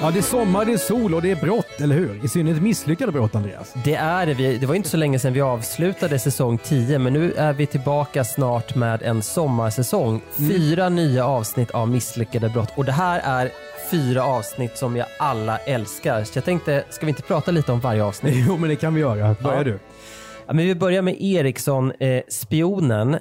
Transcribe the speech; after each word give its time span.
Ja, 0.00 0.10
det 0.10 0.18
är 0.18 0.22
sommar, 0.22 0.64
det 0.64 0.72
är 0.72 0.76
sol 0.76 1.14
och 1.14 1.22
det 1.22 1.30
är 1.30 1.36
brott, 1.36 1.80
eller 1.80 1.94
hur? 1.96 2.24
I 2.24 2.28
synnerhet 2.28 2.62
misslyckade 2.62 3.12
brott, 3.12 3.34
Andreas. 3.34 3.74
Det 3.84 3.94
är 3.94 4.26
det. 4.26 4.34
Vi- 4.34 4.58
Det 4.58 4.66
var 4.66 4.74
inte 4.74 4.88
så 4.88 4.96
länge 4.96 5.18
sedan 5.18 5.32
vi 5.32 5.40
avslutade 5.40 6.18
säsong 6.18 6.58
10 6.58 6.98
men 6.98 7.12
nu 7.12 7.32
är 7.32 7.52
vi 7.52 7.66
tillbaka 7.66 8.24
snart 8.24 8.74
med 8.74 9.02
en 9.02 9.22
sommarsäsong. 9.22 10.20
Fyra 10.36 10.88
nya 10.88 11.26
avsnitt 11.26 11.70
av 11.70 11.88
misslyckade 11.88 12.48
brott 12.48 12.68
och 12.76 12.84
det 12.84 12.92
här 12.92 13.20
är 13.24 13.50
fyra 13.90 14.24
avsnitt 14.24 14.76
som 14.78 14.96
jag 14.96 15.06
alla 15.18 15.58
älskar. 15.58 16.24
Så 16.24 16.38
jag 16.38 16.44
tänkte, 16.44 16.84
ska 16.90 17.06
vi 17.06 17.10
inte 17.10 17.22
prata 17.22 17.50
lite 17.50 17.72
om 17.72 17.80
varje 17.80 18.04
avsnitt? 18.04 18.34
Jo, 18.48 18.56
men 18.56 18.68
det 18.70 18.76
kan 18.76 18.94
vi 18.94 19.00
göra. 19.00 19.36
Börja 19.42 19.56
Ja. 19.58 19.64
du. 19.64 19.78
Ja, 20.46 20.52
men 20.52 20.66
vi 20.66 20.74
börjar 20.74 21.02
med 21.02 21.16
Eriksson, 21.22 21.92
eh, 22.00 22.22
spionen. 22.28 23.16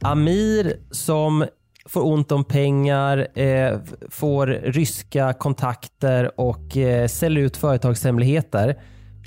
Amir 0.00 0.76
som 0.90 1.44
får 1.88 2.06
ont 2.06 2.32
om 2.32 2.44
pengar, 2.44 3.38
eh, 3.38 3.78
får 4.10 4.46
ryska 4.46 5.32
kontakter 5.32 6.40
och 6.40 6.76
eh, 6.76 7.08
säljer 7.08 7.44
ut 7.44 7.56
företagshemligheter. 7.56 8.78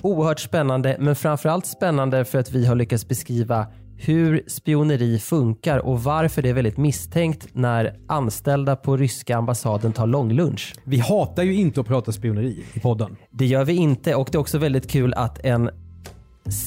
Oerhört 0.02 0.40
spännande, 0.40 0.96
men 1.00 1.16
framförallt 1.16 1.66
spännande 1.66 2.26
för 2.26 2.40
att 2.40 2.52
vi 2.52 2.66
har 2.66 2.76
lyckats 2.76 3.08
beskriva 3.08 3.68
hur 3.98 4.44
spioneri 4.48 5.20
funkar 5.20 5.78
och 5.80 6.04
varför 6.04 6.42
det 6.42 6.50
är 6.50 6.54
väldigt 6.54 6.78
misstänkt 6.78 7.48
när 7.54 7.96
anställda 8.08 8.76
på 8.76 8.98
ryska 8.98 9.38
ambassaden 9.38 9.94
tar 9.94 10.08
långlunch. 10.08 10.76
Vi 10.84 11.00
hatar 11.00 11.44
ju 11.44 11.56
inte 11.56 11.82
att 11.82 11.88
prata 11.88 12.12
spioneri 12.12 12.64
i 12.74 12.80
podden. 12.80 13.16
Det 13.32 13.46
gör 13.46 13.66
vi 13.66 13.76
inte 13.76 14.16
och 14.16 14.30
det 14.32 14.36
är 14.38 14.40
också 14.40 14.58
väldigt 14.58 14.92
kul 14.92 15.14
att 15.14 15.46
en 15.46 15.70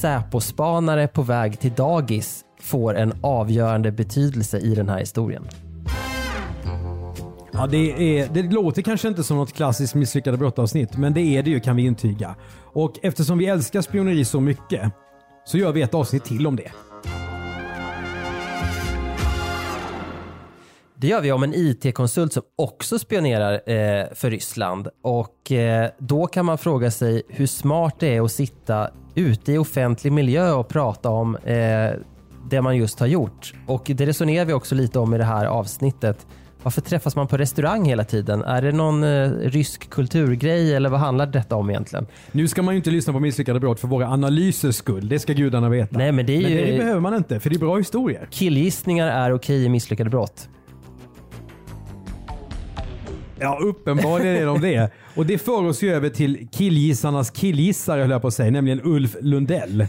Säpo-spanare 0.01 1.07
på 1.07 1.21
väg 1.21 1.59
till 1.59 1.71
dagis 1.71 2.45
får 2.61 2.95
en 2.95 3.13
avgörande 3.21 3.91
betydelse 3.91 4.57
i 4.59 4.75
den 4.75 4.89
här 4.89 4.99
historien. 4.99 5.43
Ja, 7.55 7.67
det, 7.67 8.19
är, 8.19 8.29
det 8.29 8.41
låter 8.41 8.81
kanske 8.81 9.07
inte 9.07 9.23
som 9.23 9.37
något 9.37 9.53
klassiskt 9.53 9.95
misslyckade 9.95 10.37
brottavsnitt, 10.37 10.97
men 10.97 11.13
det 11.13 11.21
är 11.21 11.43
det 11.43 11.49
ju 11.49 11.59
kan 11.59 11.75
vi 11.75 11.85
intyga. 11.85 12.35
Och 12.73 12.99
eftersom 13.01 13.37
vi 13.37 13.45
älskar 13.45 13.81
spioneri 13.81 14.25
så 14.25 14.39
mycket 14.39 14.91
så 15.45 15.57
gör 15.57 15.71
vi 15.71 15.81
ett 15.81 15.93
avsnitt 15.93 16.25
till 16.25 16.47
om 16.47 16.55
det. 16.55 16.71
Det 20.95 21.07
gör 21.07 21.21
vi 21.21 21.31
om 21.31 21.43
en 21.43 21.53
IT-konsult 21.53 22.33
som 22.33 22.43
också 22.55 22.99
spionerar 22.99 23.53
eh, 23.53 24.05
för 24.13 24.29
Ryssland. 24.29 24.87
Och 25.01 25.51
eh, 25.51 25.89
då 25.97 26.27
kan 26.27 26.45
man 26.45 26.57
fråga 26.57 26.91
sig 26.91 27.23
hur 27.29 27.47
smart 27.47 27.95
det 27.99 28.15
är 28.15 28.21
att 28.21 28.31
sitta 28.31 28.89
ute 29.15 29.51
i 29.51 29.57
offentlig 29.57 30.13
miljö 30.13 30.51
och 30.51 30.67
prata 30.67 31.09
om 31.09 31.35
eh, 31.35 31.91
det 32.49 32.61
man 32.61 32.77
just 32.77 32.99
har 32.99 33.07
gjort. 33.07 33.53
Och 33.67 33.83
det 33.85 34.05
resonerar 34.05 34.45
vi 34.45 34.53
också 34.53 34.75
lite 34.75 34.99
om 34.99 35.13
i 35.13 35.17
det 35.17 35.23
här 35.23 35.45
avsnittet. 35.45 36.27
Varför 36.63 36.81
träffas 36.81 37.15
man 37.15 37.27
på 37.27 37.37
restaurang 37.37 37.85
hela 37.85 38.03
tiden? 38.03 38.41
Är 38.43 38.61
det 38.61 38.71
någon 38.71 39.03
eh, 39.03 39.29
rysk 39.31 39.89
kulturgrej 39.89 40.75
eller 40.75 40.89
vad 40.89 40.99
handlar 40.99 41.25
detta 41.25 41.55
om 41.55 41.69
egentligen? 41.69 42.05
Nu 42.31 42.47
ska 42.47 42.61
man 42.61 42.73
ju 42.73 42.77
inte 42.77 42.89
lyssna 42.91 43.13
på 43.13 43.19
misslyckade 43.19 43.59
brott 43.59 43.79
för 43.79 43.87
våra 43.87 44.07
analysers 44.07 44.75
skull, 44.75 45.09
det 45.09 45.19
ska 45.19 45.33
gudarna 45.33 45.69
veta. 45.69 45.97
Nej, 45.97 46.11
men 46.11 46.25
det 46.25 46.37
är 46.37 46.41
men 46.41 46.51
ju- 46.51 46.71
det 46.71 46.77
behöver 46.77 47.01
man 47.01 47.13
inte, 47.15 47.39
för 47.39 47.49
det 47.49 47.55
är 47.55 47.59
bra 47.59 47.77
historier. 47.77 48.27
Killgissningar 48.31 49.07
är 49.07 49.33
okej 49.33 49.65
i 49.65 49.69
misslyckade 49.69 50.09
brott. 50.09 50.49
Ja, 53.39 53.59
uppenbarligen 53.63 54.35
är 54.35 54.45
de 54.45 54.61
det. 54.61 54.89
Och 55.15 55.25
det 55.25 55.37
för 55.37 55.65
oss 55.65 55.81
ju 55.83 55.93
över 55.93 56.09
till 56.09 56.47
killgissarnas 56.51 57.29
killgissare 57.31 58.01
höll 58.01 58.09
jag 58.11 58.21
på 58.21 58.27
att 58.27 58.33
säga, 58.33 58.51
nämligen 58.51 58.81
Ulf 58.83 59.15
Lundell. 59.21 59.87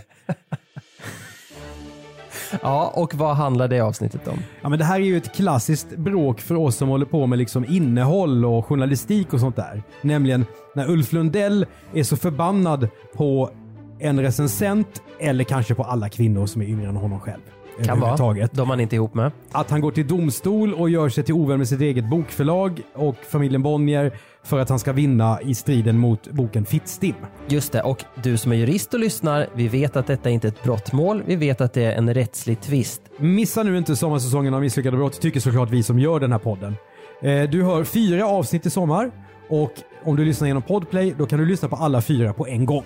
Ja, 2.63 2.93
och 2.95 3.15
vad 3.15 3.37
handlar 3.37 3.69
det 3.69 3.81
avsnittet 3.81 4.29
om? 4.29 4.39
Ja, 4.63 4.69
men 4.69 4.79
det 4.79 4.85
här 4.85 5.01
är 5.01 5.05
ju 5.05 5.17
ett 5.17 5.35
klassiskt 5.35 5.97
bråk 5.97 6.41
för 6.41 6.55
oss 6.55 6.77
som 6.77 6.89
håller 6.89 7.07
på 7.07 7.27
med 7.27 7.39
liksom 7.39 7.65
innehåll 7.65 8.45
och 8.45 8.67
journalistik 8.67 9.33
och 9.33 9.41
sånt 9.41 9.57
där. 9.57 9.83
Nämligen 10.03 10.47
när 10.75 10.91
Ulf 10.91 11.13
Lundell 11.13 11.67
är 11.95 12.03
så 12.03 12.17
förbannad 12.17 12.89
på 13.17 13.51
en 13.99 14.21
recensent 14.21 15.03
eller 15.21 15.45
kanske 15.45 15.75
på 15.75 15.83
alla 15.83 16.09
kvinnor 16.09 16.47
som 16.47 16.63
är 16.63 16.67
yngre 16.67 16.89
än 16.89 16.97
honom 16.97 17.21
själv. 17.21 17.41
Kan 17.85 18.01
vara. 18.01 18.49
De 18.53 18.69
man 18.69 18.81
inte 18.81 18.95
är 18.95 18.97
ihop 18.97 19.15
med. 19.15 19.33
Att 19.53 19.71
han 19.71 19.81
går 19.81 19.91
till 19.91 20.07
domstol 20.07 20.75
och 20.75 20.91
gör 20.91 21.09
sig 21.09 21.25
till 21.25 21.35
ovän 21.35 21.59
med 21.59 21.69
sitt 21.69 21.81
eget 21.81 22.11
bokförlag 22.11 22.81
och 22.95 23.17
familjen 23.17 23.63
Bonnier 23.63 24.13
för 24.45 24.59
att 24.59 24.69
han 24.69 24.79
ska 24.79 24.93
vinna 24.93 25.39
i 25.43 25.55
striden 25.55 25.99
mot 25.99 26.31
boken 26.31 26.65
Fittstim. 26.65 27.15
Just 27.49 27.73
det, 27.73 27.83
och 27.83 28.05
du 28.23 28.37
som 28.37 28.53
är 28.53 28.57
jurist 28.57 28.95
och 28.95 29.01
lyssnar, 29.01 29.47
vi 29.55 29.69
vet 29.69 29.97
att 29.97 30.07
detta 30.07 30.31
inte 30.31 30.47
är 30.47 30.49
ett 30.49 30.63
brottmål. 30.63 31.23
Vi 31.27 31.37
vet 31.37 31.61
att 31.61 31.73
det 31.73 31.85
är 31.85 31.93
en 31.93 32.15
rättslig 32.15 32.61
tvist. 32.61 33.03
Missa 33.19 33.63
nu 33.63 33.79
inte 33.79 33.97
sommarsäsongen 33.97 34.55
av 34.55 34.61
Misslyckade 34.61 34.97
brott, 34.97 35.21
tycker 35.21 35.41
såklart 35.41 35.71
vi 35.71 35.83
som 35.83 35.99
gör 35.99 36.21
den 36.21 36.33
här 36.33 36.39
podden. 36.39 36.77
Eh, 37.23 37.43
Du 37.51 37.63
hör 37.63 37.85
fyra 37.85 38.27
avsnitt 38.27 38.67
i 38.67 38.71
sommar 38.71 39.11
och 39.49 39.73
om 40.05 40.17
du 40.17 40.25
lyssnar 40.25 40.47
genom 40.49 40.63
Podplay 40.63 41.15
då 41.19 41.27
kan 41.27 41.39
du 41.39 41.47
lyssna 41.47 41.69
på 41.69 41.77
alla 41.77 42.03
fyra 42.03 42.33
på 42.33 42.47
en 42.47 42.67
gång. 42.67 42.85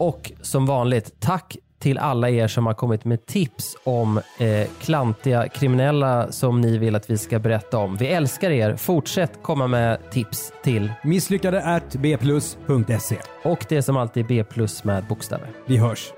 Och 0.00 0.32
som 0.40 0.66
vanligt, 0.66 1.20
tack 1.20 1.56
till 1.78 1.98
alla 1.98 2.30
er 2.30 2.48
som 2.48 2.66
har 2.66 2.74
kommit 2.74 3.04
med 3.04 3.26
tips 3.26 3.76
om 3.84 4.20
eh, 4.38 4.68
klantiga 4.80 5.48
kriminella 5.48 6.32
som 6.32 6.60
ni 6.60 6.78
vill 6.78 6.94
att 6.94 7.10
vi 7.10 7.18
ska 7.18 7.38
berätta 7.38 7.78
om. 7.78 7.96
Vi 7.96 8.06
älskar 8.06 8.50
er. 8.50 8.76
Fortsätt 8.76 9.42
komma 9.42 9.66
med 9.66 10.10
tips 10.10 10.52
till 10.62 10.92
Misslyckade 11.02 11.80
bplus.se. 11.92 13.16
och 13.44 13.66
det 13.68 13.82
som 13.82 13.96
alltid 13.96 14.24
är 14.24 14.28
B 14.28 14.44
plus 14.44 14.84
med 14.84 15.04
bokstäver. 15.04 15.48
Vi 15.66 15.76
hörs. 15.76 16.12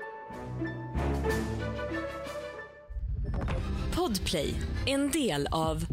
Podplay, 3.95 4.53
en 4.85 5.11
del 5.11 5.47
av 5.51 5.85